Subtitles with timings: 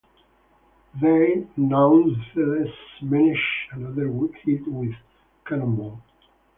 [0.99, 4.07] They nonetheless managed another
[4.43, 4.95] hit with
[5.45, 6.01] "Cannonball".